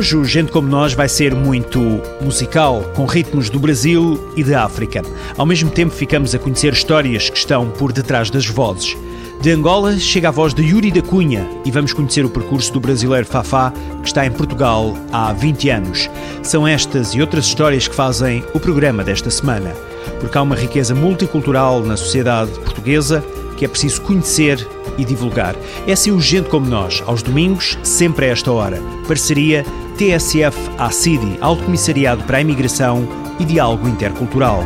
Hoje 0.00 0.16
o 0.16 0.24
Gente 0.24 0.50
Como 0.50 0.66
Nós 0.66 0.94
vai 0.94 1.10
ser 1.10 1.34
muito 1.34 1.78
musical, 2.22 2.82
com 2.94 3.04
ritmos 3.04 3.50
do 3.50 3.58
Brasil 3.58 4.32
e 4.34 4.42
da 4.42 4.64
África. 4.64 5.02
Ao 5.36 5.44
mesmo 5.44 5.68
tempo 5.68 5.92
ficamos 5.92 6.34
a 6.34 6.38
conhecer 6.38 6.72
histórias 6.72 7.28
que 7.28 7.36
estão 7.36 7.68
por 7.68 7.92
detrás 7.92 8.30
das 8.30 8.46
vozes. 8.46 8.96
De 9.40 9.50
Angola 9.52 9.98
chega 9.98 10.28
a 10.28 10.30
voz 10.30 10.52
de 10.52 10.62
Yuri 10.62 10.90
da 10.90 11.00
Cunha 11.00 11.48
e 11.64 11.70
vamos 11.70 11.94
conhecer 11.94 12.26
o 12.26 12.28
percurso 12.28 12.74
do 12.74 12.78
brasileiro 12.78 13.26
Fafá, 13.26 13.72
que 14.02 14.06
está 14.06 14.26
em 14.26 14.30
Portugal 14.30 14.94
há 15.10 15.32
20 15.32 15.70
anos. 15.70 16.10
São 16.42 16.68
estas 16.68 17.14
e 17.14 17.22
outras 17.22 17.46
histórias 17.46 17.88
que 17.88 17.94
fazem 17.94 18.44
o 18.52 18.60
programa 18.60 19.02
desta 19.02 19.30
semana, 19.30 19.72
porque 20.20 20.36
há 20.36 20.42
uma 20.42 20.54
riqueza 20.54 20.94
multicultural 20.94 21.80
na 21.80 21.96
sociedade 21.96 22.50
portuguesa 22.50 23.24
que 23.56 23.64
é 23.64 23.68
preciso 23.68 24.02
conhecer 24.02 24.68
e 24.98 25.06
divulgar. 25.06 25.56
É 25.86 25.92
assim 25.92 26.20
Gente 26.20 26.50
Como 26.50 26.66
Nós, 26.66 27.02
aos 27.06 27.22
domingos, 27.22 27.78
sempre 27.82 28.26
a 28.26 28.28
esta 28.28 28.52
hora. 28.52 28.78
Parceria 29.08 29.64
TSF-ACIDI, 29.96 31.38
Alto 31.40 31.64
Comissariado 31.64 32.24
para 32.24 32.36
a 32.36 32.40
Imigração 32.42 33.08
e 33.38 33.46
Diálogo 33.46 33.88
Intercultural. 33.88 34.62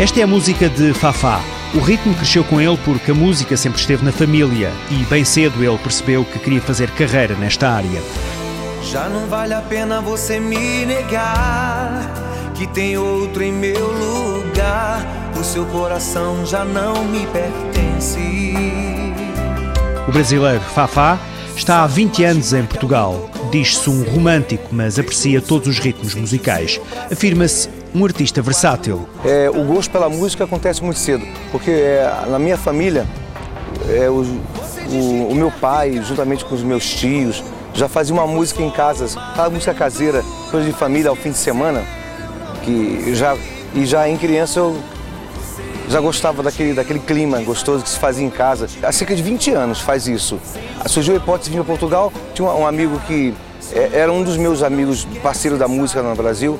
Esta 0.00 0.20
é 0.20 0.22
a 0.22 0.26
música 0.26 0.66
de 0.66 0.94
Fafá. 0.94 1.42
O 1.74 1.78
ritmo 1.78 2.14
cresceu 2.14 2.42
com 2.42 2.58
ele 2.58 2.78
porque 2.86 3.10
a 3.10 3.14
música 3.14 3.54
sempre 3.54 3.78
esteve 3.78 4.02
na 4.02 4.10
família 4.10 4.72
e 4.90 5.04
bem 5.04 5.26
cedo 5.26 5.62
ele 5.62 5.76
percebeu 5.76 6.24
que 6.24 6.38
queria 6.38 6.62
fazer 6.62 6.90
carreira 6.92 7.34
nesta 7.34 7.68
área. 7.68 8.00
Já 8.82 9.10
não 9.10 9.26
vale 9.26 9.52
a 9.52 9.60
pena 9.60 10.00
você 10.00 10.40
me 10.40 10.86
negar 10.86 12.50
que 12.54 12.66
tem 12.66 12.96
outro 12.96 13.42
em 13.42 13.52
meu 13.52 13.92
lugar. 13.92 15.06
O 15.38 15.44
seu 15.44 15.66
coração 15.66 16.46
já 16.46 16.64
não 16.64 17.04
me 17.04 17.26
pertence. 17.26 18.54
O 20.08 20.12
brasileiro 20.12 20.62
Fafá 20.62 21.18
está 21.54 21.84
há 21.84 21.86
20 21.86 22.24
anos 22.24 22.54
em 22.54 22.64
Portugal. 22.64 23.28
Diz-se 23.52 23.90
um 23.90 24.02
romântico, 24.04 24.68
mas 24.72 24.98
aprecia 24.98 25.42
todos 25.42 25.68
os 25.68 25.78
ritmos 25.78 26.14
musicais. 26.14 26.80
Afirma-se 27.12 27.79
um 27.94 28.04
artista 28.04 28.40
versátil. 28.40 29.08
É, 29.24 29.50
o 29.50 29.64
gosto 29.64 29.90
pela 29.90 30.08
música 30.08 30.44
acontece 30.44 30.82
muito 30.82 30.98
cedo, 30.98 31.26
porque 31.50 31.70
é, 31.70 32.10
na 32.28 32.38
minha 32.38 32.56
família, 32.56 33.06
é, 33.88 34.08
o, 34.08 34.22
o, 34.90 35.28
o 35.30 35.34
meu 35.34 35.50
pai, 35.50 36.00
juntamente 36.02 36.44
com 36.44 36.54
os 36.54 36.62
meus 36.62 36.88
tios, 36.88 37.42
já 37.74 37.88
fazia 37.88 38.14
uma 38.14 38.26
música 38.26 38.62
em 38.62 38.70
casa, 38.70 39.06
aquela 39.20 39.50
música 39.50 39.74
caseira, 39.74 40.22
coisa 40.50 40.66
de 40.66 40.72
família 40.72 41.10
ao 41.10 41.16
fim 41.16 41.30
de 41.30 41.38
semana, 41.38 41.84
que 42.64 43.14
já 43.14 43.36
e 43.74 43.86
já 43.86 44.08
em 44.08 44.16
criança 44.16 44.58
eu 44.58 44.76
já 45.88 46.00
gostava 46.00 46.42
daquele, 46.42 46.72
daquele 46.72 47.00
clima 47.00 47.40
gostoso 47.42 47.82
que 47.82 47.88
se 47.88 47.98
fazia 47.98 48.24
em 48.24 48.30
casa. 48.30 48.68
Há 48.82 48.92
cerca 48.92 49.14
de 49.14 49.22
20 49.22 49.50
anos 49.52 49.80
faz 49.80 50.06
isso. 50.06 50.38
Surgiu 50.86 51.14
a 51.14 51.16
hipótese 51.16 51.50
de 51.50 51.56
vir 51.56 51.62
a 51.62 51.64
Portugal, 51.64 52.12
tinha 52.32 52.48
um, 52.48 52.60
um 52.60 52.66
amigo 52.66 53.00
que 53.06 53.34
é, 53.72 53.98
era 53.98 54.12
um 54.12 54.22
dos 54.22 54.36
meus 54.36 54.62
amigos, 54.62 55.04
parceiro 55.22 55.56
da 55.56 55.68
música 55.68 56.02
no 56.02 56.14
Brasil, 56.14 56.58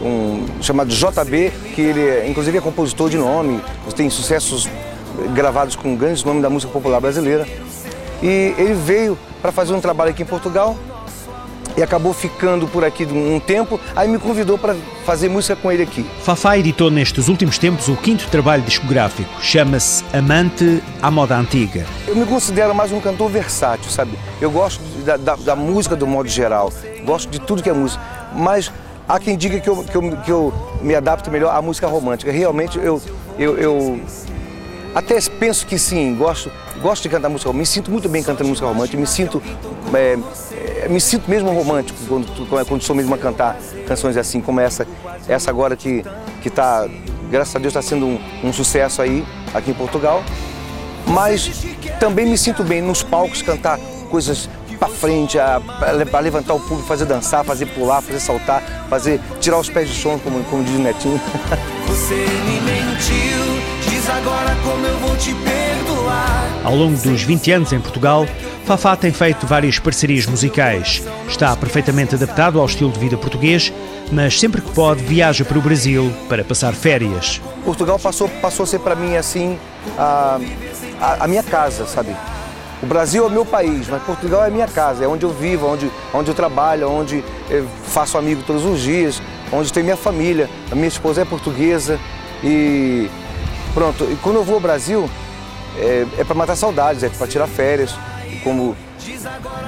um 0.00 0.46
chamado 0.62 0.88
JB, 0.88 1.52
que 1.74 1.80
ele 1.80 2.28
inclusive 2.28 2.58
é 2.58 2.60
compositor 2.60 3.10
de 3.10 3.16
nome, 3.16 3.60
tem 3.94 4.08
sucessos 4.08 4.68
gravados 5.34 5.76
com 5.76 5.94
grandes 5.96 6.24
nomes 6.24 6.42
da 6.42 6.50
música 6.50 6.72
popular 6.72 7.00
brasileira. 7.00 7.46
E 8.22 8.54
ele 8.56 8.74
veio 8.74 9.18
para 9.40 9.50
fazer 9.50 9.72
um 9.72 9.80
trabalho 9.80 10.10
aqui 10.10 10.22
em 10.22 10.26
Portugal 10.26 10.76
e 11.76 11.82
acabou 11.82 12.12
ficando 12.12 12.66
por 12.68 12.84
aqui 12.84 13.04
um 13.06 13.40
tempo, 13.40 13.80
aí 13.96 14.08
me 14.08 14.18
convidou 14.18 14.58
para 14.58 14.76
fazer 15.04 15.28
música 15.28 15.56
com 15.56 15.72
ele 15.72 15.82
aqui. 15.82 16.04
Fafá 16.22 16.58
editou 16.58 16.90
nestes 16.90 17.28
últimos 17.28 17.58
tempos 17.58 17.88
o 17.88 17.96
quinto 17.96 18.28
trabalho 18.28 18.62
discográfico, 18.62 19.30
chama-se 19.40 20.04
Amante 20.12 20.82
à 21.00 21.10
Moda 21.10 21.36
Antiga. 21.36 21.86
Eu 22.06 22.14
me 22.14 22.26
considero 22.26 22.74
mais 22.74 22.92
um 22.92 23.00
cantor 23.00 23.30
versátil, 23.30 23.90
sabe? 23.90 24.18
Eu 24.40 24.50
gosto 24.50 24.82
da, 25.04 25.16
da, 25.16 25.34
da 25.36 25.56
música 25.56 25.96
do 25.96 26.06
modo 26.06 26.28
geral, 26.28 26.72
gosto 27.04 27.30
de 27.30 27.40
tudo 27.40 27.62
que 27.62 27.70
é 27.70 27.72
música, 27.72 28.02
mas 28.34 28.70
há 29.08 29.18
quem 29.18 29.36
diga 29.36 29.60
que 29.60 29.68
eu, 29.68 29.84
que 29.84 29.96
eu, 29.96 30.16
que 30.18 30.30
eu 30.30 30.52
me 30.80 30.94
adapto 30.94 31.30
melhor 31.30 31.54
à 31.54 31.60
música 31.62 31.86
romântica. 31.86 32.30
Realmente 32.30 32.78
eu, 32.78 33.00
eu, 33.38 33.58
eu 33.58 34.00
até 34.94 35.18
penso 35.38 35.66
que 35.66 35.78
sim, 35.78 36.14
gosto, 36.14 36.50
gosto 36.80 37.02
de 37.02 37.08
cantar 37.08 37.28
música 37.28 37.48
romântica, 37.48 37.70
me 37.70 37.74
sinto 37.74 37.90
muito 37.90 38.08
bem 38.08 38.22
cantando 38.22 38.48
música 38.48 38.66
romântica, 38.66 38.98
me 38.98 39.06
sinto, 39.06 39.42
é, 39.94 40.18
é 40.84 40.88
me 40.88 41.00
sinto 41.00 41.30
mesmo 41.30 41.50
romântico 41.50 41.98
quando, 42.06 42.66
quando 42.66 42.82
sou 42.82 42.94
mesmo 42.94 43.14
a 43.14 43.18
cantar 43.18 43.56
canções 43.86 44.16
assim, 44.16 44.40
como 44.40 44.60
essa, 44.60 44.86
essa 45.28 45.50
agora 45.50 45.76
que 45.76 46.04
está, 46.44 46.88
graças 47.30 47.56
a 47.56 47.58
Deus, 47.58 47.74
está 47.74 47.82
sendo 47.82 48.06
um, 48.06 48.20
um 48.44 48.52
sucesso 48.52 49.00
aí, 49.00 49.24
aqui 49.54 49.70
em 49.70 49.74
Portugal. 49.74 50.22
Mas 51.06 51.64
também 51.98 52.26
me 52.26 52.38
sinto 52.38 52.62
bem 52.62 52.80
nos 52.80 53.02
palcos 53.02 53.42
cantar 53.42 53.78
coisas 54.10 54.48
para 54.82 54.88
frente, 54.88 55.38
a, 55.38 55.62
a, 55.80 56.20
levantar 56.20 56.54
o 56.54 56.58
público, 56.58 56.82
fazer 56.88 57.04
dançar, 57.04 57.44
fazer 57.44 57.66
pular, 57.66 58.02
fazer 58.02 58.18
saltar, 58.18 58.60
fazer 58.90 59.20
tirar 59.40 59.60
os 59.60 59.70
pés 59.70 59.88
do 59.88 59.94
chão, 59.94 60.18
como, 60.18 60.42
como 60.44 60.64
diz 60.64 60.74
o 60.74 60.80
Netinho. 60.80 61.20
Você 61.86 62.14
me 62.14 62.60
mentiu 62.60 63.62
Diz 63.88 64.10
agora 64.10 64.56
como 64.64 64.84
eu 64.84 64.98
vou 64.98 65.16
te 65.16 65.32
perdoar. 65.34 66.50
Ao 66.64 66.74
longo 66.74 66.96
dos 66.98 67.22
20 67.22 67.52
anos 67.52 67.72
em 67.72 67.78
Portugal, 67.80 68.26
Fafá 68.64 68.96
tem 68.96 69.12
feito 69.12 69.46
várias 69.46 69.78
parcerias 69.78 70.26
musicais. 70.26 71.00
Está 71.28 71.54
perfeitamente 71.54 72.16
adaptado 72.16 72.58
ao 72.58 72.66
estilo 72.66 72.90
de 72.90 72.98
vida 72.98 73.16
português, 73.16 73.72
mas 74.10 74.40
sempre 74.40 74.60
que 74.60 74.70
pode 74.72 75.04
viaja 75.04 75.44
para 75.44 75.58
o 75.58 75.62
Brasil 75.62 76.12
para 76.28 76.42
passar 76.42 76.72
férias. 76.72 77.40
Portugal 77.64 78.00
passou, 78.00 78.28
passou 78.28 78.64
a 78.64 78.66
ser 78.66 78.80
para 78.80 78.96
mim 78.96 79.14
assim 79.14 79.56
a, 79.96 80.40
a, 81.00 81.24
a 81.24 81.28
minha 81.28 81.44
casa, 81.44 81.86
sabe? 81.86 82.16
O 82.82 82.86
Brasil 82.86 83.22
é 83.24 83.26
o 83.26 83.30
meu 83.30 83.46
país, 83.46 83.88
mas 83.88 84.02
Portugal 84.02 84.44
é 84.44 84.50
minha 84.50 84.66
casa, 84.66 85.04
é 85.04 85.08
onde 85.08 85.24
eu 85.24 85.30
vivo, 85.30 85.66
onde, 85.66 85.90
onde 86.12 86.30
eu 86.30 86.34
trabalho, 86.34 86.90
onde 86.90 87.24
eu 87.48 87.66
faço 87.84 88.18
amigo 88.18 88.42
todos 88.44 88.64
os 88.64 88.80
dias, 88.80 89.22
onde 89.52 89.72
tem 89.72 89.82
minha 89.82 89.96
família. 89.96 90.50
A 90.70 90.74
minha 90.74 90.88
esposa 90.88 91.22
é 91.22 91.24
portuguesa 91.24 91.98
e 92.42 93.08
Pronto, 93.74 94.04
e 94.04 94.16
quando 94.16 94.36
eu 94.36 94.44
vou 94.44 94.56
ao 94.56 94.60
Brasil, 94.60 95.08
é, 95.78 96.06
é 96.18 96.24
para 96.24 96.34
matar 96.34 96.56
saudades, 96.56 97.02
é 97.02 97.08
para 97.08 97.26
tirar 97.26 97.46
férias. 97.46 97.94
Como 98.44 98.76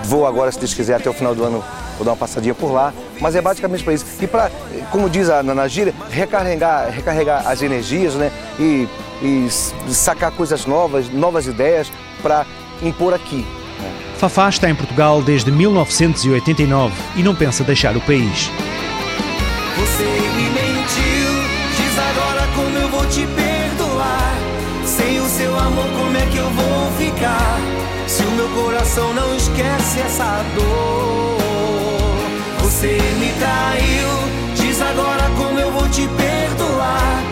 vou 0.04 0.26
agora, 0.26 0.52
se 0.52 0.58
Deus 0.58 0.74
quiser, 0.74 0.96
até 0.96 1.08
o 1.08 1.12
final 1.14 1.34
do 1.34 1.42
ano, 1.42 1.64
vou 1.96 2.04
dar 2.04 2.10
uma 2.10 2.16
passadinha 2.16 2.54
por 2.54 2.70
lá. 2.70 2.92
Mas 3.18 3.34
é 3.34 3.40
basicamente 3.40 3.82
para 3.82 3.94
isso. 3.94 4.04
E 4.20 4.26
para, 4.26 4.50
como 4.90 5.08
diz 5.08 5.30
a 5.30 5.42
Nana 5.42 5.64
recarregar, 6.10 6.90
recarregar 6.90 7.48
as 7.48 7.62
energias, 7.62 8.14
né? 8.14 8.30
E, 8.58 8.86
e 9.22 9.48
sacar 9.90 10.32
coisas 10.32 10.66
novas, 10.66 11.08
novas 11.08 11.46
ideias 11.46 11.90
para 12.22 12.44
impor 12.82 13.14
aqui. 13.14 13.44
Fafá 14.16 14.48
está 14.48 14.70
em 14.70 14.74
Portugal 14.74 15.22
desde 15.22 15.50
1989 15.50 16.94
e 17.16 17.22
não 17.22 17.34
pensa 17.34 17.64
deixar 17.64 17.96
o 17.96 18.00
país. 18.00 18.50
Você 19.76 20.04
me 20.04 20.48
mentiu, 20.50 21.32
diz 21.76 21.98
agora 21.98 22.46
como 22.54 22.78
eu 22.78 22.88
vou 22.88 23.06
te 23.06 23.26
perder 23.26 23.54
seu 25.36 25.58
amor, 25.58 25.86
como 25.98 26.16
é 26.16 26.26
que 26.26 26.36
eu 26.36 26.48
vou 26.50 26.90
ficar? 26.92 27.58
Se 28.06 28.22
o 28.22 28.30
meu 28.32 28.48
coração 28.50 29.12
não 29.12 29.34
esquece 29.34 30.00
essa 30.00 30.44
dor. 30.54 31.36
Você 32.60 32.98
me 33.18 33.32
traiu, 33.40 34.08
diz 34.54 34.80
agora 34.80 35.28
como 35.36 35.58
eu 35.58 35.72
vou 35.72 35.88
te 35.88 36.06
perdoar. 36.06 37.22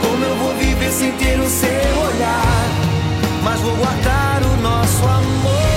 Como 0.00 0.24
eu 0.24 0.36
vou 0.36 0.54
viver 0.54 0.90
sem 0.92 1.10
ter 1.12 1.40
o 1.40 1.48
seu 1.48 1.68
olhar. 1.68 2.87
Mas 3.42 3.60
vou 3.60 3.76
guardar 3.76 4.42
o 4.42 4.56
nosso 4.62 5.04
amor. 5.04 5.68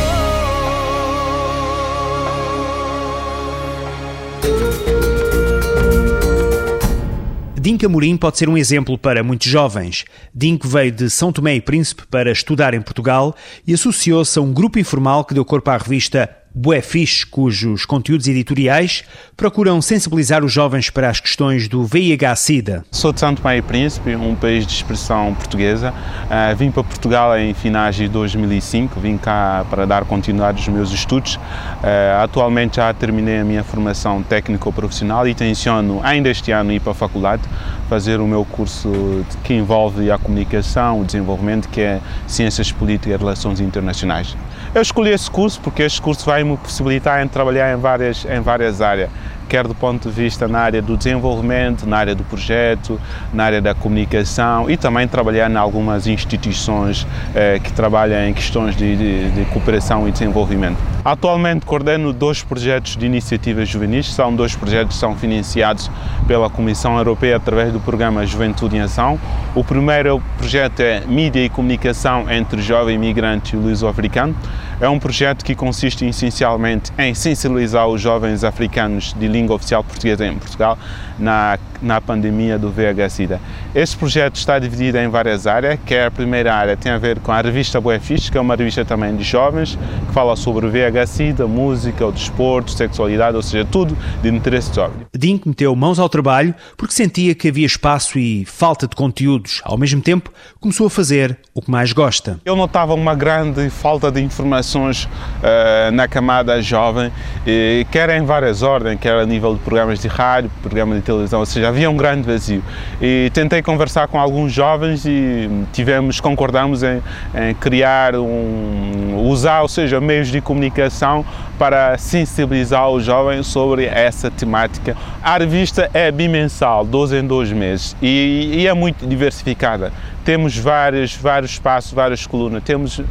Dinka 7.62 7.86
Amorim 7.86 8.18
pode 8.18 8.40
ser 8.40 8.50
um 8.50 8.58
exemplo 8.58 8.98
para 8.98 9.24
muitos 9.24 9.48
jovens. 9.48 10.04
Dinko 10.34 10.68
veio 10.68 10.92
de 10.92 11.12
São 11.12 11.32
Tomé 11.32 11.56
e 11.56 11.62
Príncipe 11.62 12.08
para 12.10 12.32
estudar 12.32 12.74
em 12.74 12.82
Portugal 12.82 13.36
e 13.68 13.74
associou-se 13.74 14.40
a 14.40 14.42
um 14.42 14.52
grupo 14.52 14.80
informal 14.80 15.24
que 15.24 15.36
deu 15.36 15.46
corpo 15.46 15.70
à 15.70 15.78
revista 15.78 16.41
Bué 16.54 16.82
Fixe, 16.82 17.26
cujos 17.26 17.86
conteúdos 17.86 18.28
editoriais 18.28 19.06
procuram 19.38 19.82
sensibilizar 19.82 20.44
os 20.44 20.52
jovens 20.52 20.90
para 20.90 21.10
as 21.10 21.18
questões 21.18 21.70
do 21.70 21.86
VIH-Sida. 21.86 22.84
Sou 22.92 23.14
de 23.14 23.22
Santo 23.22 23.42
Maio 23.42 23.64
Príncipe, 23.64 24.14
um 24.18 24.36
país 24.36 24.68
de 24.68 24.74
expressão 24.74 25.34
portuguesa. 25.34 25.92
Uh, 25.92 26.56
vim 26.58 26.70
para 26.70 26.84
Portugal 26.84 27.38
em 27.40 27.54
finais 27.54 27.96
de 27.96 28.10
2005, 28.10 29.00
vim 29.00 29.18
cá 29.18 29.66
para 29.70 29.88
dar 29.88 30.04
continuidade 30.04 30.58
aos 30.58 30.68
meus 30.68 30.92
estudos. 30.92 31.36
Uh, 31.36 32.22
atualmente 32.22 32.76
já 32.76 32.94
terminei 32.94 33.40
a 33.40 33.46
minha 33.46 33.64
formação 33.64 34.22
técnico-profissional 34.22 35.26
e 35.26 35.34
tenciono 35.34 36.02
ainda 36.04 36.30
este 36.30 36.52
ano 36.52 36.74
ir 36.74 36.82
para 36.82 36.92
a 36.92 36.96
faculdade 36.96 37.44
fazer 37.88 38.20
o 38.20 38.28
meu 38.28 38.44
curso 38.44 39.26
que 39.44 39.54
envolve 39.54 40.12
a 40.12 40.18
comunicação, 40.18 41.02
o 41.02 41.06
desenvolvimento, 41.06 41.70
que 41.70 41.82
é 41.82 42.02
Ciências 42.28 42.72
Políticas 42.72 43.14
e 43.14 43.18
Relações 43.18 43.60
Internacionais. 43.62 44.36
Eu 44.74 44.82
escolhi 44.82 45.12
esse 45.12 45.30
curso 45.30 45.60
porque 45.60 45.84
este 45.84 46.02
curso 46.02 46.26
vai 46.26 46.46
me 46.46 46.56
possibilitar 46.56 47.22
em 47.22 47.28
trabalhar 47.28 47.74
em 47.74 47.76
várias, 47.76 48.24
em 48.24 48.40
várias 48.40 48.80
áreas 48.80 49.10
quer 49.52 49.68
do 49.68 49.76
ponto 49.76 50.08
de 50.08 50.16
vista 50.16 50.48
na 50.48 50.60
área 50.60 50.82
do 50.82 50.96
desenvolvimento, 50.96 51.86
na 51.86 51.98
área 51.98 52.16
do 52.16 52.24
projeto, 52.24 52.98
na 53.34 53.44
área 53.44 53.62
da 53.62 53.76
comunicação 53.76 54.70
e 54.70 54.78
também 54.78 55.06
trabalhar 55.10 55.52
em 55.52 55.58
algumas 55.58 56.08
instituições 56.08 57.06
eh, 57.36 57.60
que 57.62 57.74
trabalham 57.74 58.30
em 58.30 58.34
questões 58.34 58.78
de, 58.78 58.96
de, 58.96 59.32
de, 59.32 59.46
cooperação 59.52 60.08
e 60.08 60.12
desenvolvimento. 60.14 60.78
Atualmente 61.04 61.66
coordeno 61.66 62.14
dois 62.14 62.42
projetos 62.42 62.96
de 62.96 63.06
iniciativas 63.06 63.68
juvenis, 63.68 64.14
são 64.14 64.34
dois 64.34 64.56
projetos 64.56 64.96
que 64.96 65.00
são 65.02 65.18
financiados 65.18 65.92
pela 66.26 66.50
Comissão 66.50 66.96
Europeia 66.96 67.36
através 67.36 67.74
do 67.74 67.80
programa 67.82 68.26
Juventude 68.26 68.78
em 68.78 68.80
Ação. 68.80 69.20
O 69.54 69.66
primeiro 69.66 70.24
projeto 70.38 70.80
é 70.80 71.02
Mídia 71.06 71.44
e 71.44 71.50
Comunicação 71.50 72.32
entre 72.32 72.62
Jovem 72.62 72.96
Imigrante 72.96 73.58
e 73.58 73.60
Luso-Africano. 73.60 74.34
É 74.82 74.90
um 74.90 74.98
projeto 74.98 75.46
que 75.46 75.54
consiste 75.54 76.04
essencialmente 76.08 76.92
em 76.98 77.14
sensibilizar 77.14 77.88
os 77.88 78.02
jovens 78.02 78.44
africanos 78.44 79.14
de 79.14 79.28
língua 79.28 79.56
oficial 79.56 79.84
portuguesa 79.84 80.26
em 80.26 80.36
Portugal 80.36 80.76
na, 81.20 81.60
na 81.80 82.02
pandemia 82.02 82.58
do 82.58 82.72
VIH-Sida. 82.72 83.40
Este 83.76 83.96
projeto 83.96 84.38
está 84.38 84.58
dividido 84.58 84.98
em 84.98 85.08
várias 85.08 85.46
áreas, 85.46 85.80
que 85.86 85.94
é 85.94 86.08
a 86.08 86.10
primeira 86.10 86.56
área 86.56 86.76
tem 86.76 86.92
a 86.92 86.98
ver 86.98 87.20
com 87.20 87.32
a 87.32 87.40
revista 87.40 87.80
Boefis, 87.80 88.28
que 88.28 88.36
é 88.36 88.42
uma 88.42 88.56
revista 88.56 88.84
também 88.84 89.16
de 89.16 89.24
jovens, 89.24 89.78
que 90.08 90.14
fala 90.14 90.36
sobre 90.36 90.66
o 90.66 90.72
VIH-Sida, 90.72 91.46
música, 91.46 92.04
o 92.04 92.12
desporto, 92.12 92.72
sexualidade, 92.72 93.38
ou 93.38 93.44
seja, 93.44 93.64
tudo 93.64 93.96
de 94.24 94.30
interesse 94.30 94.74
jovem. 94.74 95.06
Dink 95.16 95.48
meteu 95.48 95.76
mãos 95.76 96.00
ao 96.00 96.10
trabalho 96.10 96.56
porque 96.76 96.96
sentia 96.96 97.36
que 97.36 97.50
havia 97.50 97.68
espaço 97.68 98.18
e 98.18 98.46
falta 98.46 98.88
de 98.88 98.96
conteúdos. 98.96 99.62
Ao 99.64 99.78
mesmo 99.78 100.02
tempo, 100.02 100.32
começou 100.60 100.88
a 100.88 100.90
fazer 100.90 101.38
o 101.54 101.62
que 101.62 101.70
mais 101.70 101.94
gosta. 101.94 102.40
Eu 102.44 102.56
notava 102.56 102.96
uma 102.96 103.14
grande 103.14 103.70
falta 103.70 104.12
de 104.12 104.22
informação 104.22 104.71
uh, 104.80 105.92
na 105.92 106.08
camada 106.08 106.62
jovem, 106.62 107.12
e, 107.46 107.86
quer 107.92 108.10
em 108.10 108.24
várias 108.24 108.62
ordens, 108.62 109.00
quer 109.00 109.14
a 109.18 109.26
nível 109.26 109.54
de 109.54 109.60
programas 109.60 110.00
de 110.00 110.08
rádio, 110.08 110.52
programas 110.62 110.98
de 110.98 111.04
televisão, 111.04 111.40
ou 111.40 111.46
seja, 111.46 111.68
havia 111.68 111.90
um 111.90 111.98
grande 111.98 112.24
vazio. 112.24 112.64
E 113.02 113.32
tentei 113.34 113.62
conversar 113.62 114.08
com 114.08 114.20
alguns 114.20 114.52
jovens 114.52 115.06
e 115.06 115.50
tivemos, 115.74 116.20
concordamos 116.20 116.84
em, 116.84 117.02
em 117.36 117.54
criar 117.56 118.16
um, 118.16 119.28
usar, 119.28 119.62
ou 119.62 119.68
seja, 119.68 120.00
meios 120.00 120.28
de 120.28 120.42
comunicação 120.42 121.26
para 121.58 121.98
sensibilizar 121.98 122.90
os 122.90 123.06
jovens 123.06 123.46
sobre 123.46 123.86
essa 123.86 124.32
temática. 124.32 124.98
A 125.22 125.38
revista 125.38 125.90
é 125.94 126.12
bimensal, 126.12 126.84
12 126.84 127.18
em 127.18 127.28
2 127.28 127.52
meses, 127.52 127.96
e, 128.02 128.50
e 128.54 128.68
é 128.68 128.74
muito 128.74 129.06
diversificada 129.06 129.92
temos 130.24 130.58
vários, 130.58 131.16
vários 131.16 131.52
espaços, 131.52 131.92
várias 131.94 132.26
colunas. 132.26 132.64
Temos 132.64 133.02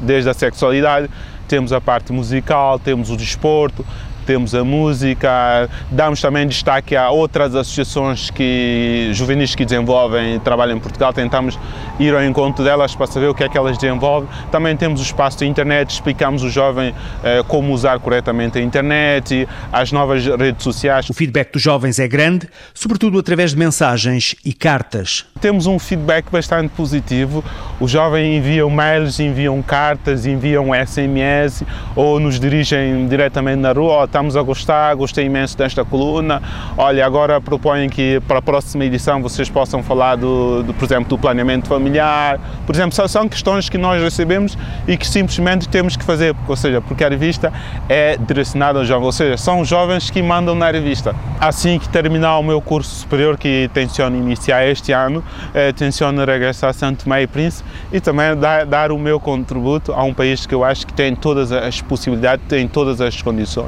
desde 0.00 0.30
a 0.30 0.34
sexualidade, 0.34 1.08
temos 1.46 1.72
a 1.72 1.80
parte 1.80 2.12
musical, 2.12 2.78
temos 2.78 3.10
o 3.10 3.16
desporto, 3.16 3.84
temos 4.26 4.54
a 4.54 4.64
música, 4.64 5.70
damos 5.90 6.20
também 6.20 6.46
destaque 6.46 6.96
a 6.96 7.08
outras 7.10 7.54
associações 7.54 8.28
que, 8.28 9.10
juvenis 9.12 9.54
que 9.54 9.64
desenvolvem 9.64 10.34
e 10.34 10.38
trabalham 10.40 10.76
em 10.76 10.80
Portugal, 10.80 11.12
tentamos 11.12 11.58
ir 11.98 12.12
ao 12.14 12.22
encontro 12.22 12.64
delas 12.64 12.94
para 12.94 13.06
saber 13.06 13.28
o 13.28 13.34
que 13.34 13.44
é 13.44 13.48
que 13.48 13.56
elas 13.56 13.78
desenvolvem. 13.78 14.28
Também 14.50 14.76
temos 14.76 15.00
o 15.00 15.02
espaço 15.04 15.38
de 15.38 15.46
internet, 15.46 15.90
explicamos 15.90 16.42
ao 16.42 16.50
jovem 16.50 16.92
eh, 17.22 17.42
como 17.46 17.72
usar 17.72 17.98
corretamente 18.00 18.58
a 18.58 18.62
internet, 18.62 19.48
as 19.72 19.92
novas 19.92 20.26
redes 20.26 20.64
sociais. 20.64 21.08
O 21.08 21.14
feedback 21.14 21.52
dos 21.52 21.62
jovens 21.62 21.98
é 21.98 22.08
grande, 22.08 22.48
sobretudo 22.74 23.18
através 23.18 23.52
de 23.52 23.58
mensagens 23.58 24.34
e 24.44 24.52
cartas. 24.52 25.24
Temos 25.40 25.66
um 25.66 25.78
feedback 25.78 26.30
bastante 26.30 26.70
positivo. 26.70 27.44
Os 27.78 27.90
jovens 27.90 28.38
enviam 28.38 28.68
mails, 28.68 29.20
enviam 29.20 29.62
cartas, 29.62 30.26
enviam 30.26 30.70
SMS 30.74 31.62
ou 31.94 32.18
nos 32.18 32.40
dirigem 32.40 33.06
diretamente 33.06 33.60
na 33.60 33.72
rua 33.72 33.94
estamos 34.16 34.34
a 34.34 34.40
gostar, 34.40 34.94
gostei 34.94 35.26
imenso 35.26 35.58
desta 35.58 35.84
coluna. 35.84 36.42
Olha, 36.78 37.04
agora 37.04 37.38
proponho 37.38 37.90
que 37.90 38.18
para 38.26 38.38
a 38.38 38.42
próxima 38.42 38.82
edição 38.86 39.20
vocês 39.20 39.50
possam 39.50 39.82
falar, 39.82 40.16
do, 40.16 40.62
do 40.62 40.72
por 40.72 40.86
exemplo, 40.86 41.10
do 41.10 41.18
planeamento 41.18 41.68
familiar. 41.68 42.40
Por 42.64 42.74
exemplo, 42.74 42.94
são, 42.94 43.06
são 43.06 43.28
questões 43.28 43.68
que 43.68 43.76
nós 43.76 44.02
recebemos 44.02 44.56
e 44.88 44.96
que 44.96 45.06
simplesmente 45.06 45.68
temos 45.68 45.98
que 45.98 46.04
fazer, 46.04 46.34
ou 46.48 46.56
seja, 46.56 46.80
porque 46.80 47.04
a 47.04 47.10
revista 47.10 47.52
é 47.90 48.16
direcionada 48.16 48.78
aos 48.78 48.88
jovens, 48.88 49.04
ou 49.04 49.12
seja, 49.12 49.36
são 49.36 49.60
os 49.60 49.68
jovens 49.68 50.08
que 50.08 50.22
mandam 50.22 50.54
na 50.54 50.70
revista. 50.70 51.14
Assim 51.38 51.78
que 51.78 51.86
terminar 51.90 52.38
o 52.38 52.42
meu 52.42 52.62
curso 52.62 53.00
superior, 53.00 53.36
que 53.36 53.68
tenciono 53.74 54.16
iniciar 54.16 54.66
este 54.66 54.92
ano, 54.92 55.22
eh, 55.52 55.72
tenciono 55.72 56.24
regressar 56.24 56.70
a 56.70 56.72
Santo 56.72 57.04
Tomé 57.04 57.24
e 57.24 57.26
Príncipe 57.26 57.68
e 57.92 58.00
também 58.00 58.34
dar, 58.34 58.64
dar 58.64 58.90
o 58.90 58.98
meu 58.98 59.20
contributo 59.20 59.92
a 59.92 60.02
um 60.02 60.14
país 60.14 60.46
que 60.46 60.54
eu 60.54 60.64
acho 60.64 60.86
que 60.86 60.94
tem 60.94 61.14
todas 61.14 61.52
as 61.52 61.82
possibilidades, 61.82 62.46
tem 62.48 62.66
todas 62.66 63.02
as 63.02 63.20
condições 63.20 63.66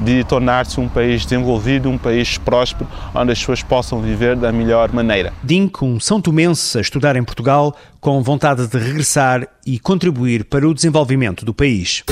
de 0.00 0.24
tornar-se 0.24 0.80
um 0.80 0.88
país 0.88 1.24
desenvolvido, 1.24 1.88
um 1.88 1.98
país 1.98 2.38
próspero, 2.38 2.88
onde 3.14 3.32
as 3.32 3.38
pessoas 3.38 3.62
possam 3.62 4.00
viver 4.00 4.36
da 4.36 4.50
melhor 4.50 4.92
maneira. 4.92 5.32
Dink, 5.42 5.84
um 5.84 6.00
São 6.00 6.20
Tomense 6.20 6.78
a 6.78 6.80
estudar 6.80 7.16
em 7.16 7.22
Portugal, 7.22 7.76
com 8.00 8.22
vontade 8.22 8.66
de 8.66 8.78
regressar 8.78 9.46
e 9.66 9.78
contribuir 9.78 10.44
para 10.44 10.68
o 10.68 10.74
desenvolvimento 10.74 11.44
do 11.44 11.54
país. 11.54 12.02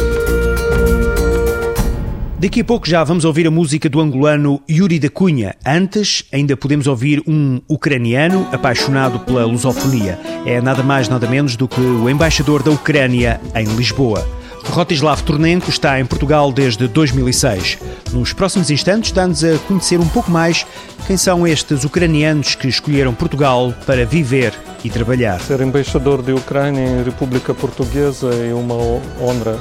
Daqui 2.42 2.60
a 2.60 2.64
pouco 2.64 2.88
já 2.88 3.04
vamos 3.04 3.24
ouvir 3.24 3.46
a 3.46 3.52
música 3.52 3.88
do 3.88 4.00
angolano 4.00 4.60
Yuri 4.68 4.98
da 4.98 5.08
Cunha. 5.08 5.54
Antes, 5.64 6.24
ainda 6.32 6.56
podemos 6.56 6.88
ouvir 6.88 7.22
um 7.24 7.60
ucraniano 7.68 8.48
apaixonado 8.50 9.20
pela 9.20 9.46
lusofonia. 9.46 10.18
É 10.44 10.60
nada 10.60 10.82
mais 10.82 11.08
nada 11.08 11.28
menos 11.28 11.54
do 11.54 11.68
que 11.68 11.80
o 11.80 12.10
embaixador 12.10 12.60
da 12.64 12.72
Ucrânia 12.72 13.40
em 13.54 13.64
Lisboa. 13.76 14.28
Rotislav 14.64 15.22
Turnenko 15.22 15.70
está 15.70 16.00
em 16.00 16.04
Portugal 16.04 16.50
desde 16.50 16.88
2006. 16.88 17.78
Nos 18.12 18.32
próximos 18.32 18.72
instantes, 18.72 19.12
dá-nos 19.12 19.44
a 19.44 19.56
conhecer 19.68 20.00
um 20.00 20.08
pouco 20.08 20.28
mais 20.28 20.66
quem 21.06 21.16
são 21.16 21.46
estes 21.46 21.84
ucranianos 21.84 22.56
que 22.56 22.66
escolheram 22.66 23.14
Portugal 23.14 23.72
para 23.86 24.04
viver 24.04 24.52
e 24.82 24.90
trabalhar. 24.90 25.40
Ser 25.42 25.60
embaixador 25.60 26.20
da 26.22 26.34
Ucrânia 26.34 26.84
em 26.84 27.04
República 27.04 27.54
Portuguesa 27.54 28.34
é 28.34 28.52
uma 28.52 28.74
honra 29.20 29.60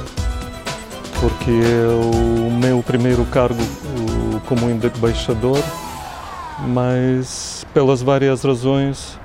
porque 1.22 1.52
é 1.52 1.86
o 1.86 2.50
meu 2.50 2.82
primeiro 2.82 3.24
cargo 3.26 3.62
como 4.48 4.68
embaixador, 4.68 5.62
mas 6.66 7.64
pelas 7.72 8.02
várias 8.02 8.42
razões 8.42 9.20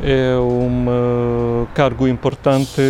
é 0.00 0.36
um 0.38 1.66
cargo 1.74 2.06
importante 2.06 2.80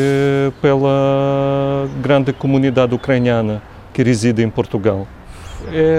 pela 0.61 1.89
grande 2.03 2.31
comunidade 2.35 2.95
ucraniana 2.95 3.62
que 3.91 4.03
reside 4.03 4.43
em 4.43 4.50
Portugal. 4.50 5.09
É 5.73 5.99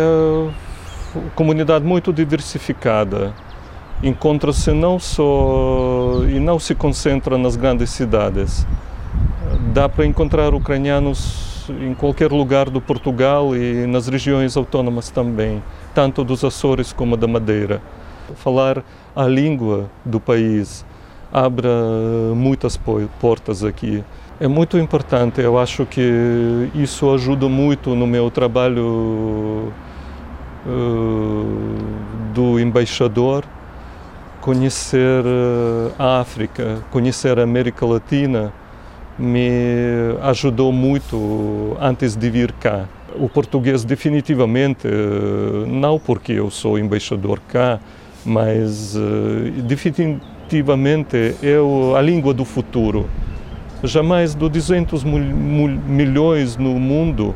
uma 1.16 1.30
comunidade 1.32 1.84
muito 1.84 2.14
diversificada. 2.14 3.34
Encontra-se 4.04 4.72
não 4.72 5.00
só 5.00 6.22
e 6.30 6.40
não 6.40 6.60
se 6.60 6.76
concentra 6.76 7.36
nas 7.36 7.56
grandes 7.56 7.90
cidades. 7.90 8.68
Dá 9.74 9.90
para 9.90 10.06
encontrar 10.06 10.54
ucranianos 10.54 11.51
em 11.70 11.94
qualquer 11.94 12.32
lugar 12.32 12.70
do 12.70 12.82
Portugal 12.82 13.56
e 13.56 13.86
nas 13.88 14.08
regiões 14.08 14.58
autónomas 14.58 15.10
também, 15.10 15.62
tanto 15.94 16.24
dos 16.24 16.44
Açores 16.44 16.92
como 16.94 17.16
da 17.16 17.28
Madeira. 17.28 17.82
Falar 18.36 18.84
a 19.16 19.26
língua 19.26 19.90
do 20.06 20.20
país 20.20 20.86
abre 21.32 21.68
muitas 22.36 22.80
portas 23.20 23.64
aqui. 23.64 24.04
É 24.40 24.48
muito 24.48 24.78
importante, 24.78 25.40
eu 25.40 25.60
acho 25.60 25.86
que 25.86 26.70
isso 26.74 27.14
ajuda 27.14 27.48
muito 27.48 27.96
no 27.96 28.08
meu 28.08 28.32
trabalho 28.32 29.72
do 32.34 32.60
embaixador, 32.60 33.44
conhecer 34.40 35.24
a 36.00 36.20
África, 36.20 36.80
conhecer 36.90 37.38
a 37.40 37.44
América 37.44 37.86
Latina, 37.86 38.52
me 39.22 40.18
ajudou 40.24 40.72
muito 40.72 41.78
antes 41.80 42.16
de 42.16 42.28
vir 42.30 42.52
cá. 42.54 42.88
O 43.16 43.30
português 43.30 43.86
definitivamente, 43.86 44.88
não 45.68 46.00
porque 46.00 46.32
eu 46.34 46.50
sou 46.50 46.80
embaixador 46.80 47.40
cá, 47.48 47.80
mas 48.26 48.98
definitivamente 49.64 51.36
é 51.44 51.58
a 51.96 52.02
língua 52.02 52.34
do 52.34 52.44
futuro. 52.44 53.08
Jamais 53.84 54.34
dos 54.34 54.50
200 54.50 55.04
milhões 55.04 56.58
no 56.58 56.80
mundo 56.80 57.36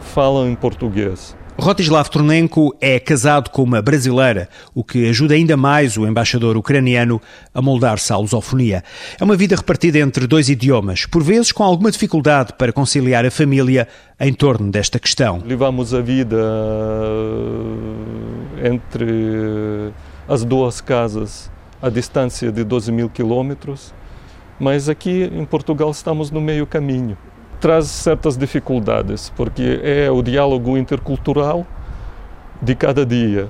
falam 0.00 0.48
em 0.48 0.54
português. 0.54 1.36
Rotislav 1.58 2.08
Tronenko 2.08 2.74
é 2.80 2.98
casado 2.98 3.50
com 3.50 3.62
uma 3.62 3.82
brasileira, 3.82 4.48
o 4.74 4.82
que 4.82 5.08
ajuda 5.08 5.34
ainda 5.34 5.56
mais 5.56 5.98
o 5.98 6.06
embaixador 6.06 6.56
ucraniano 6.56 7.20
a 7.54 7.60
moldar-se 7.60 8.12
à 8.12 8.16
lusofonia. 8.16 8.82
É 9.20 9.22
uma 9.24 9.36
vida 9.36 9.54
repartida 9.54 9.98
entre 9.98 10.26
dois 10.26 10.48
idiomas, 10.48 11.04
por 11.04 11.22
vezes 11.22 11.52
com 11.52 11.62
alguma 11.62 11.90
dificuldade 11.90 12.54
para 12.58 12.72
conciliar 12.72 13.26
a 13.26 13.30
família 13.30 13.86
em 14.18 14.32
torno 14.32 14.70
desta 14.70 14.98
questão. 14.98 15.42
Levamos 15.44 15.92
a 15.92 16.00
vida 16.00 16.38
eh, 18.62 18.68
entre 18.68 19.92
as 20.26 20.44
duas 20.44 20.80
casas 20.80 21.50
a 21.82 21.90
distância 21.90 22.50
de 22.50 22.64
12 22.64 22.90
mil 22.90 23.10
quilômetros, 23.10 23.92
mas 24.58 24.88
aqui 24.88 25.24
em 25.24 25.44
Portugal 25.44 25.90
estamos 25.90 26.30
no 26.30 26.40
meio 26.40 26.66
caminho 26.66 27.18
traz 27.62 27.86
certas 27.86 28.36
dificuldades, 28.36 29.30
porque 29.36 29.80
é 29.84 30.10
o 30.10 30.20
diálogo 30.20 30.76
intercultural 30.76 31.64
de 32.60 32.74
cada 32.74 33.06
dia. 33.06 33.48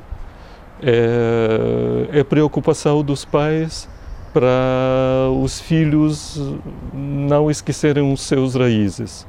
É, 0.83 2.19
é 2.21 2.23
preocupação 2.23 3.03
dos 3.03 3.25
pais 3.25 3.89
para 4.31 5.31
os 5.43 5.59
filhos 5.59 6.39
não 6.93 7.51
esquecerem 7.51 8.13
os 8.13 8.21
seus 8.21 8.55
raízes. 8.55 9.27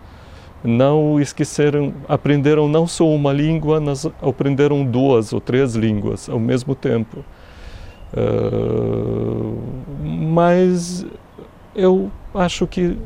Não 0.61 1.17
esqueceram, 1.17 1.93
aprenderam 2.07 2.67
não 2.67 2.85
só 2.85 3.07
uma 3.07 3.31
língua, 3.31 3.79
mas 3.79 4.05
aprenderam 4.21 4.83
duas 4.83 5.31
ou 5.31 5.39
três 5.39 5.75
línguas 5.75 6.27
ao 6.27 6.39
mesmo 6.39 6.75
tempo. 6.75 7.23
Uh, 8.13 9.57
mas 10.03 11.05
eu 11.73 12.11
acho 12.35 12.67
que 12.67 12.97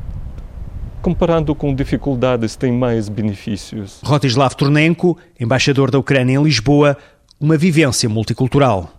comparando 1.02 1.54
com 1.54 1.74
dificuldades, 1.74 2.56
tem 2.56 2.72
mais 2.72 3.08
benefícios. 3.08 4.00
Rotislav 4.04 4.54
Turnenko, 4.54 5.16
embaixador 5.38 5.90
da 5.90 5.98
Ucrânia 5.98 6.38
em 6.38 6.42
Lisboa, 6.42 6.96
uma 7.40 7.56
vivência 7.56 8.08
multicultural. 8.08 8.90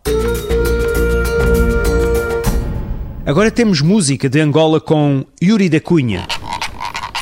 Agora 3.25 3.51
temos 3.51 3.82
música 3.82 4.27
de 4.27 4.39
Angola 4.39 4.79
com 4.79 5.24
Yuri 5.41 5.70
da 5.70 5.79
Cunha. 5.79 6.25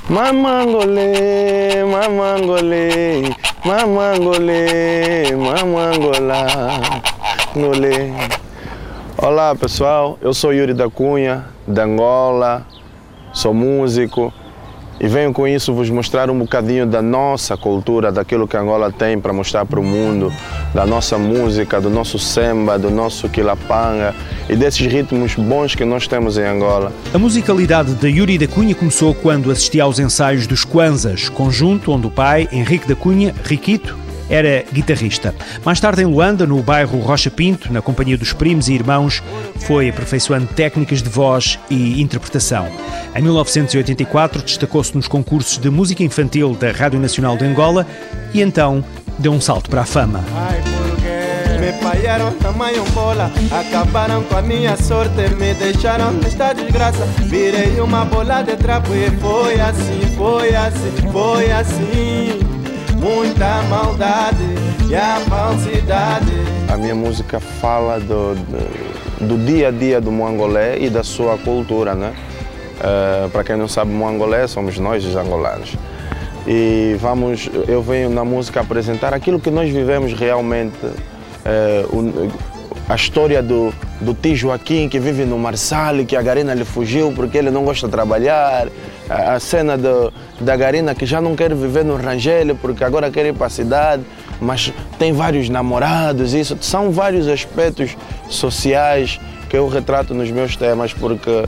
Mamangolê, 0.10 1.84
mamangolê, 1.84 3.24
mamangolê, 3.66 5.36
mamangolá, 5.36 7.02
ngolê. 7.54 8.12
Olá 9.18 9.54
pessoal, 9.54 10.18
eu 10.22 10.34
sou 10.34 10.54
Yuri 10.54 10.74
da 10.74 10.90
Cunha, 10.90 11.46
de 11.68 11.82
Angola, 11.82 12.66
sou 13.34 13.54
músico, 13.54 14.32
e 15.00 15.08
venho 15.08 15.32
com 15.32 15.48
isso 15.48 15.74
vos 15.74 15.89
mostrar 15.89 16.30
um 16.30 16.39
bocadinho 16.39 16.86
da 16.86 17.01
nossa 17.01 17.56
cultura, 17.56 18.12
daquilo 18.12 18.48
que 18.48 18.58
Angola 18.58 18.92
tem 18.92 19.20
para 19.20 19.32
mostrar 19.32 19.66
para 19.66 19.80
o 19.80 19.84
mundo, 19.84 20.32
da 20.74 20.86
nossa 20.86 21.18
música, 21.18 21.80
do 21.80 21.89
nosso 21.89 22.18
samba, 22.18 22.77
do 22.77 22.89
nosso 22.89 23.30
quilapanga 23.30 24.16
e 24.50 24.56
desses 24.56 24.86
ritmos 24.86 25.36
bons 25.36 25.75
que 25.75 25.86
nós 25.86 26.08
temos 26.08 26.38
em 26.38 26.46
Angola. 26.46 26.92
A 27.13 27.18
musicalidade 27.18 27.94
de 27.94 28.08
Yuri 28.08 28.38
da 28.38 28.48
Cunha 28.48 28.74
começou 28.74 29.13
quando 29.13 29.51
assistia 29.51 29.84
aos 29.84 30.00
ensaios 30.00 30.48
dos 30.48 30.63
Kwanzas, 30.63 31.30
conjunto 31.30 31.92
onde 31.92 32.08
o 32.08 32.12
pai, 32.12 32.48
Henrique 32.51 32.88
da 32.88 32.96
Cunha, 32.96 33.34
Riquito, 33.44 34.07
era 34.30 34.64
guitarrista. 34.72 35.34
Mais 35.64 35.80
tarde, 35.80 36.02
em 36.02 36.06
Luanda, 36.06 36.46
no 36.46 36.62
bairro 36.62 37.00
Rocha 37.00 37.30
Pinto, 37.30 37.72
na 37.72 37.82
companhia 37.82 38.18
dos 38.18 38.34
primos 38.34 38.68
e 38.68 38.74
irmãos, 38.74 39.24
foi 39.56 39.90
aperfeiçoando 39.90 40.48
técnicas 40.48 41.02
de 41.02 41.10
voz 41.10 41.60
e 41.70 42.02
interpretação. 42.02 42.68
Em 43.16 43.22
1984, 43.22 44.42
destacou-se 44.42 44.96
nos 44.96 45.08
concursos 45.08 45.58
de 45.58 45.70
música 45.70 46.04
infantil 46.04 46.54
da 46.54 46.72
Rádio 46.72 47.00
Nacional 47.00 47.38
de 47.38 47.46
Angola 47.46 47.86
e 48.34 48.42
então 48.42 48.84
deu 49.18 49.32
um 49.32 49.42
salto 49.42 49.70
para 49.70 49.82
a 49.82 49.86
fama. 49.86 50.24
Me 51.60 51.74
falharam 51.82 52.32
tamanho 52.34 52.84
bola, 52.92 53.32
acabaram 53.52 54.24
com 54.24 54.38
a 54.38 54.42
minha 54.42 54.78
sorte, 54.78 55.34
me 55.36 55.54
deixaram 55.56 56.12
nesta 56.14 56.54
desgraça. 56.54 57.04
Virei 57.26 57.80
uma 57.82 58.06
bola 58.06 58.44
de 58.44 58.56
trapo 58.56 58.94
e 58.94 59.10
foi 59.18 59.60
assim, 59.60 60.16
foi 60.16 60.56
assim, 60.56 61.12
foi 61.12 61.52
assim 61.52 62.37
muita 62.98 63.62
maldade 63.63 64.44
e 64.89 64.96
a 64.96 65.20
falsidade. 65.30 66.32
A 66.72 66.77
minha 66.77 66.96
música 66.96 67.39
fala 67.39 68.00
do, 68.00 68.36
do, 68.36 69.27
do 69.27 69.46
dia 69.46 69.70
a 69.70 69.72
dia 69.72 70.01
do 70.01 70.12
Moangolé 70.12 70.77
e 70.80 70.89
da 70.89 71.04
sua 71.04 71.38
cultura, 71.38 71.94
né? 71.96 72.13
Uh, 72.80 73.30
Para 73.30 73.44
quem 73.44 73.56
não 73.56 73.68
sabe, 73.68 73.92
Moangolé 73.92 74.48
somos 74.48 74.77
nós 74.77 75.06
os 75.06 75.16
angolanos. 75.16 75.75
E 76.46 76.96
vamos, 77.00 77.50
eu 77.68 77.82
venho 77.82 78.10
na 78.10 78.24
música 78.24 78.62
apresentar 78.62 79.13
aquilo 79.13 79.39
que 79.39 79.51
nós 79.51 79.70
vivemos 79.70 80.13
realmente, 80.13 80.77
uh, 80.86 82.32
a 82.88 82.96
história 82.96 83.44
do, 83.44 83.74
do 84.00 84.13
tio 84.13 84.36
Joaquim 84.36 84.88
que 84.88 85.00
vive 85.00 85.25
no 85.25 85.38
Marçal, 85.38 86.06
que 86.06 86.16
a 86.16 86.22
Garina 86.22 86.54
lhe 86.54 86.63
fugiu 86.63 87.12
porque 87.13 87.38
ele 87.38 87.51
não 87.51 87.66
gosta 87.66 87.88
de 87.88 87.92
trabalhar, 87.92 88.68
a 89.10 89.40
cena 89.40 89.78
do, 89.78 90.12
da 90.40 90.56
Garina 90.56 90.94
que 90.94 91.06
já 91.06 91.22
não 91.22 91.36
quer 91.36 91.54
viver 91.54 91.84
no 91.84 91.96
Rangel 91.96 92.56
porque 92.56 92.84
agora 92.84 93.10
quer 93.10 93.26
ir 93.26 93.34
para 93.34 93.48
a 93.48 93.50
cidade, 93.50 94.04
mas 94.40 94.74
tem 95.00 95.14
vários 95.14 95.50
namorados, 95.50 96.34
isso 96.34 96.58
são 96.62 96.92
vários 96.92 97.28
aspectos 97.28 97.96
sociais 98.30 99.20
que 99.50 99.58
eu 99.58 99.68
retrato 99.68 100.14
nos 100.14 100.30
meus 100.30 100.56
temas 100.56 100.94
porque 100.94 101.46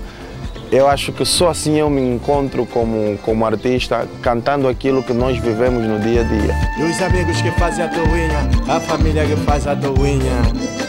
eu 0.71 0.87
acho 0.87 1.11
que 1.11 1.25
só 1.25 1.49
assim 1.49 1.77
eu 1.77 1.89
me 1.89 2.01
encontro 2.01 2.65
como, 2.65 3.17
como 3.19 3.45
artista, 3.45 4.07
cantando 4.21 4.67
aquilo 4.67 5.01
que 5.01 5.13
nós 5.13 5.37
vivemos 5.39 5.83
no 5.83 5.99
dia 5.99 6.21
a 6.21 6.23
dia. 6.23 6.55
E 6.77 6.83
os 6.83 7.01
amigos 7.01 7.41
que 7.41 7.49
fazem 7.51 7.85
a 7.85 7.87
toinha, 7.87 8.49
a 8.67 8.79
família 8.79 9.25
que 9.25 9.35
faz 9.37 9.65
a 9.65 9.75
toinha. 9.75 10.41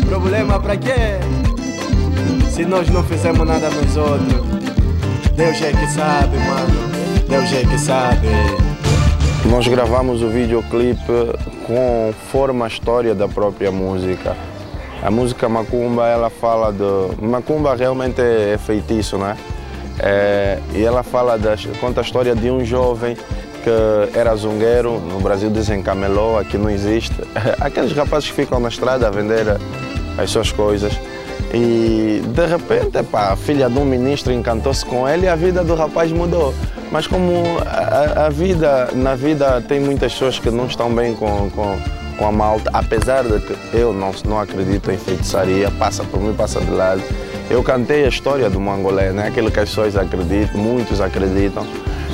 Problema 0.07 0.61
pra 0.61 0.77
quê? 0.77 1.19
Se 2.51 2.65
nós 2.65 2.91
não 2.91 3.03
fizemos 3.03 3.47
nada 3.47 3.71
nos 3.71 3.97
outros. 3.97 4.60
Deus 5.41 5.63
é 5.63 5.73
que 5.73 5.87
sabe, 5.87 6.37
mano. 6.37 7.27
Deus 7.27 7.51
é 7.51 7.63
que 7.65 7.79
sabe. 7.79 8.29
Nós 9.47 9.67
gravamos 9.67 10.23
o 10.23 10.29
videoclipe 10.29 11.01
conforme 11.67 12.63
a 12.63 12.67
história 12.67 13.15
da 13.15 13.27
própria 13.27 13.73
música. 13.73 14.37
A 15.03 15.11
música 15.11 15.49
Macumba, 15.49 16.07
ela 16.07 16.29
fala 16.29 16.71
do... 16.71 17.15
Macumba 17.23 17.75
realmente 17.75 18.21
é 18.21 18.59
feitiço, 18.59 19.17
né? 19.17 19.35
É, 19.99 20.59
e 20.75 20.85
ela 20.85 21.03
fala 21.03 21.39
das, 21.39 21.65
conta 21.81 22.03
a 22.03 22.05
história 22.05 22.35
de 22.35 22.51
um 22.51 22.63
jovem 22.63 23.17
que 23.65 24.19
era 24.19 24.37
zungueiro, 24.37 25.01
no 25.01 25.21
Brasil 25.21 25.49
dizem 25.49 25.83
camelô, 25.83 26.37
aqui 26.37 26.59
não 26.59 26.69
existe. 26.69 27.17
Aqueles 27.59 27.93
rapazes 27.93 28.29
que 28.29 28.35
ficam 28.35 28.61
na 28.61 28.69
estrada 28.69 29.09
a 29.09 29.11
vender 29.11 29.47
as 30.19 30.31
suas 30.31 30.53
coisas. 30.53 30.93
E 31.53 32.23
de 32.25 32.47
repente, 32.47 32.99
epá, 32.99 33.33
a 33.33 33.37
filha 33.37 33.69
de 33.69 33.79
um 33.79 33.85
ministro 33.85 34.33
encantou-se 34.33 34.85
com 34.87 35.09
ele 35.09 35.27
e 35.27 35.29
a 35.29 35.35
vida 35.35 35.65
do 35.65 35.75
rapaz 35.75 36.13
mudou. 36.13 36.55
Mas 36.93 37.07
como 37.07 37.43
a, 37.67 38.27
a, 38.27 38.29
vida, 38.29 38.91
na 38.95 39.15
vida 39.15 39.63
tem 39.67 39.81
muitas 39.81 40.13
pessoas 40.13 40.39
que 40.39 40.51
não 40.51 40.67
estão 40.67 40.93
bem 40.93 41.15
com, 41.15 41.51
com, 41.51 41.77
com 42.19 42.27
a 42.27 42.33
malta, 42.33 42.71
apesar 42.73 43.25
de 43.25 43.41
que 43.41 43.57
eu 43.73 43.93
não, 43.93 44.13
não 44.25 44.41
acredito 44.41 44.91
em 44.91 44.99
feitiçaria, 44.99 45.71
passa 45.73 46.05
por 46.05 46.21
mim, 46.21 46.35
passa 46.35 46.61
de 46.61 46.71
lado. 46.71 47.03
Eu 47.49 47.65
cantei 47.65 48.05
a 48.05 48.09
história 48.09 48.49
do 48.49 48.61
Mangolé, 48.61 49.11
né? 49.11 49.29
aquilo 49.29 49.51
que 49.51 49.59
as 49.59 49.69
pessoas 49.69 49.97
acreditam, 49.97 50.61
muitos 50.61 51.01
acreditam. 51.01 51.67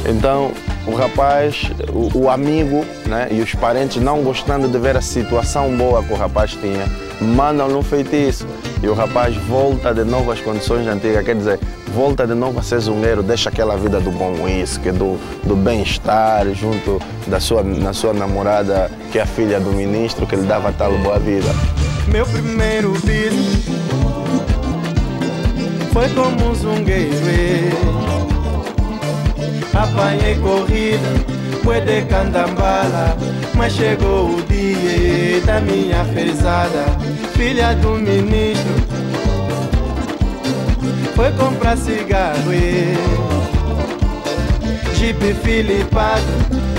Então, 0.09 0.53
o 0.87 0.95
rapaz, 0.95 1.71
o, 1.93 2.21
o, 2.21 2.31
amigo 2.31 2.85
né? 3.07 3.29
e 3.31 3.41
os 3.41 3.55
parentes, 3.55 4.01
não 4.01 4.23
gostando 4.23 4.69
de 4.69 4.79
ver 4.79 4.97
a 4.97 5.03
situação 5.03 5.77
boa 5.77 6.03
que 6.03 6.13
o 6.13 6.17
rapaz 6.17 6.53
tinha, 6.53 6.87
mandam-lhe 7.21 7.75
um 7.75 7.83
feitiço. 7.83 8.47
E 8.83 8.89
o 8.89 8.95
rapaz 8.95 9.35
volta 9.37 9.93
de 9.95 10.05
novo 10.05 10.31
às 10.31 10.41
condições 10.41 10.87
antigas, 10.87 11.25
quer 11.25 11.35
dizer, 11.35 11.59
volta 11.95 12.27
de 12.27 12.35
novo 12.35 12.59
a 12.59 12.63
ser 12.63 12.79
zungueiro, 12.81 13.23
deixa 13.23 13.49
aquela 13.49 13.77
vida 13.77 14.01
do 14.01 14.11
bom 14.11 14.43
whisky, 14.43 14.91
do, 14.91 15.19
do 15.45 15.57
bem-estar, 15.57 16.47
junto 16.55 17.01
da 17.27 17.41
sua, 17.41 17.63
na 17.63 17.93
sua 17.93 18.13
namorada, 18.13 18.91
que 19.11 19.19
é 19.19 19.23
a 19.23 19.27
filha 19.27 19.59
do 19.59 19.73
ministro, 19.73 20.27
que 20.27 20.37
lhe 20.37 20.47
dava 20.47 20.73
tal 20.73 20.97
boa 20.99 21.19
vida. 21.19 21.49
Meu 22.09 22.27
primeiro 22.27 22.93
vídeo 22.93 23.43
foi 25.93 26.09
como 26.11 26.51
um 26.51 26.55
zungueiro. 26.55 27.77
Apanhei 29.75 30.37
corrida 30.37 31.37
boi 31.67 31.81
de 31.81 32.03
candambala. 32.03 33.17
Mas 33.55 33.73
chegou 33.73 34.31
o 34.31 34.43
dia 34.43 35.41
da 35.45 35.61
minha 35.61 36.05
fezada, 36.05 36.85
filha 37.35 37.75
do 37.75 37.91
ministro. 37.97 38.46
Foi 41.17 41.33
comprar 41.33 41.79
cigarro 41.79 42.53
e 42.53 42.95
Jeep 44.97 45.33
filipado. 45.43 46.23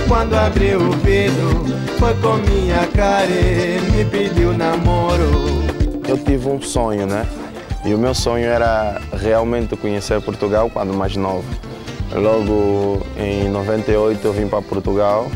Quando 0.08 0.36
abriu 0.36 0.79
o 0.79 0.91
vidro, 0.91 1.65
foi 1.98 2.13
com 2.22 2.36
minha 2.36 2.86
cara 2.96 3.25
e 3.25 3.82
me 3.91 4.06
pediu 4.06 4.56
namoro. 4.56 5.32
Eu 6.08 6.20
tive 6.20 6.48
um 6.50 6.62
sonho, 6.62 7.08
né? 7.08 7.25
E 7.84 7.96
o 7.96 7.98
meu 7.98 8.13
sonho 8.13 8.46
era 8.46 9.01
realmente 9.12 9.75
conhecer 9.75 10.22
Portugal 10.22 10.70
quando 10.72 10.94
mais 10.94 11.15
novo. 11.15 11.44
Logo 12.13 13.01
em 13.17 13.50
98 13.50 14.24
eu 14.24 14.34
vim 14.34 14.48
para 14.48 14.62
Portugal 14.62 15.32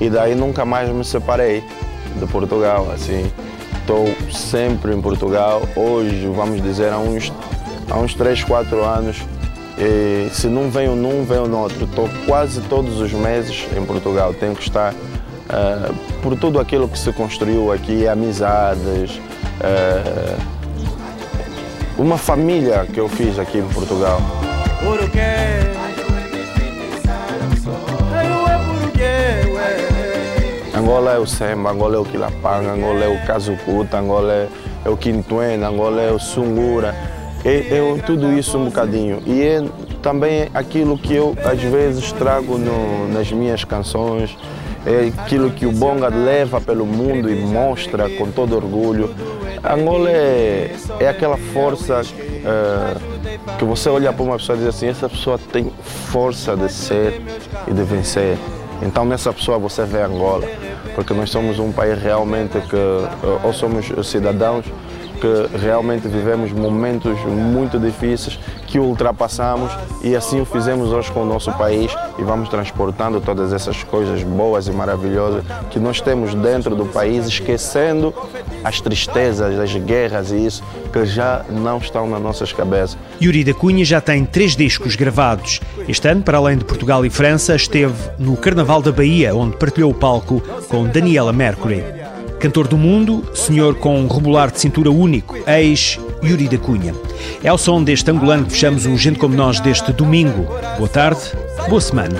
e 0.00 0.08
daí 0.08 0.34
nunca 0.34 0.64
mais 0.64 0.88
me 0.88 1.04
separei 1.04 1.62
de 2.16 2.26
Portugal. 2.26 2.90
Assim, 2.94 3.30
estou 3.78 4.06
sempre 4.32 4.94
em 4.94 5.02
Portugal. 5.02 5.60
Hoje, 5.76 6.26
vamos 6.34 6.62
dizer, 6.62 6.90
há 6.94 6.98
uns, 6.98 7.30
há 7.90 7.98
uns 7.98 8.14
3, 8.14 8.44
4 8.44 8.84
anos. 8.84 9.16
E 9.78 10.28
se 10.32 10.48
não 10.48 10.70
venho 10.70 10.96
num, 10.96 11.24
venho 11.24 11.46
no 11.46 11.58
outro. 11.58 11.84
Estou 11.84 12.08
quase 12.26 12.60
todos 12.62 13.00
os 13.00 13.12
meses 13.12 13.66
em 13.76 13.84
Portugal. 13.84 14.34
Tenho 14.34 14.54
que 14.54 14.62
estar 14.62 14.92
uh, 14.92 15.94
por 16.20 16.36
tudo 16.36 16.58
aquilo 16.58 16.88
que 16.88 16.98
se 16.98 17.12
construiu 17.12 17.72
aqui, 17.72 18.08
amizades, 18.08 19.20
uh, 19.60 20.38
uma 21.96 22.18
família 22.18 22.86
que 22.92 22.98
eu 22.98 23.08
fiz 23.08 23.38
aqui 23.38 23.58
em 23.58 23.68
Portugal. 23.68 24.20
Angola 30.74 31.12
é 31.12 31.18
o 31.18 31.26
Semba, 31.26 31.70
Angola 31.70 31.96
é 31.96 31.98
o 31.98 32.04
Quilapanga, 32.04 32.70
Angola 32.70 33.04
é 33.04 33.08
o 33.08 33.26
Kazukuta, 33.26 33.98
Angola 33.98 34.32
é, 34.32 34.48
é 34.84 34.88
o 34.88 34.96
Quintuena, 34.96 35.68
Angola 35.68 36.00
é 36.00 36.10
o 36.10 36.18
Sungura. 36.18 36.94
É, 37.44 38.00
tudo 38.04 38.32
isso 38.32 38.58
um 38.58 38.66
bocadinho. 38.66 39.22
E 39.26 39.42
é 39.42 39.64
também 40.02 40.48
aquilo 40.52 40.98
que 40.98 41.14
eu 41.14 41.36
às 41.44 41.60
vezes 41.60 42.12
trago 42.12 42.58
no, 42.58 43.08
nas 43.12 43.30
minhas 43.30 43.64
canções, 43.64 44.36
é 44.86 45.12
aquilo 45.20 45.50
que 45.50 45.66
o 45.66 45.72
Bonga 45.72 46.08
leva 46.08 46.60
pelo 46.60 46.86
mundo 46.86 47.30
e 47.30 47.34
mostra 47.34 48.08
com 48.10 48.30
todo 48.30 48.56
orgulho. 48.56 49.14
Angola 49.62 50.10
é, 50.10 50.74
é 51.00 51.08
aquela 51.08 51.36
força 51.36 52.00
é, 52.00 53.58
que 53.58 53.64
você 53.64 53.88
olha 53.88 54.12
para 54.12 54.22
uma 54.22 54.36
pessoa 54.36 54.56
e 54.56 54.60
diz 54.60 54.68
assim, 54.68 54.86
essa 54.86 55.08
pessoa 55.08 55.38
tem 55.52 55.70
força 55.82 56.56
de 56.56 56.72
ser 56.72 57.20
e 57.66 57.72
de 57.72 57.82
vencer. 57.82 58.38
Então 58.80 59.04
nessa 59.04 59.32
pessoa 59.32 59.58
você 59.58 59.84
vê 59.84 60.00
Angola, 60.02 60.46
porque 60.94 61.12
nós 61.12 61.30
somos 61.30 61.58
um 61.58 61.72
país 61.72 62.00
realmente 62.00 62.60
que, 62.60 62.76
eh, 62.76 63.40
ou 63.42 63.52
somos 63.52 63.86
cidadãos 64.06 64.64
que 65.20 65.58
realmente 65.58 66.08
vivemos 66.08 66.52
momentos 66.52 67.18
muito 67.24 67.78
difíceis 67.78 68.38
que 68.66 68.78
ultrapassamos 68.78 69.72
e 70.02 70.14
assim 70.14 70.40
o 70.40 70.44
fizemos 70.44 70.92
hoje 70.92 71.10
com 71.10 71.22
o 71.22 71.26
nosso 71.26 71.52
país 71.52 71.94
e 72.18 72.22
vamos 72.22 72.48
transportando 72.48 73.20
todas 73.20 73.52
essas 73.52 73.82
coisas 73.82 74.22
boas 74.22 74.68
e 74.68 74.72
maravilhosas 74.72 75.44
que 75.70 75.78
nós 75.78 76.00
temos 76.00 76.34
dentro 76.34 76.76
do 76.76 76.86
país, 76.86 77.26
esquecendo 77.26 78.14
as 78.62 78.80
tristezas, 78.80 79.58
as 79.58 79.74
guerras 79.74 80.30
e 80.30 80.46
isso 80.46 80.62
que 80.92 81.04
já 81.04 81.44
não 81.48 81.78
estão 81.78 82.08
nas 82.08 82.20
nossas 82.20 82.52
cabeças. 82.52 82.96
Yuri 83.20 83.44
da 83.44 83.54
Cunha 83.54 83.84
já 83.84 84.00
tem 84.00 84.24
três 84.24 84.54
discos 84.54 84.96
gravados. 84.96 85.60
Este 85.88 86.08
ano, 86.08 86.22
para 86.22 86.38
além 86.38 86.58
de 86.58 86.64
Portugal 86.64 87.04
e 87.04 87.10
França, 87.10 87.54
esteve 87.56 87.94
no 88.18 88.36
Carnaval 88.36 88.82
da 88.82 88.92
Bahia, 88.92 89.34
onde 89.34 89.56
partilhou 89.56 89.90
o 89.90 89.94
palco 89.94 90.40
com 90.68 90.86
Daniela 90.86 91.32
Mercury. 91.32 91.97
Cantor 92.38 92.68
do 92.68 92.78
mundo, 92.78 93.24
senhor 93.34 93.74
com 93.74 93.98
um 93.98 94.06
rebolar 94.06 94.50
de 94.50 94.60
cintura 94.60 94.90
único, 94.90 95.36
ex 95.46 95.98
Yuri 96.22 96.48
da 96.48 96.56
Cunha. 96.56 96.94
É 97.42 97.48
ao 97.48 97.58
som 97.58 97.82
deste 97.82 98.10
angolano 98.10 98.44
que 98.44 98.52
fechamos 98.52 98.86
o 98.86 98.96
Gente 98.96 99.18
Como 99.18 99.34
Nós 99.34 99.58
deste 99.60 99.92
domingo. 99.92 100.46
Boa 100.76 100.88
tarde, 100.88 101.20
boa 101.68 101.80
semana. 101.80 102.18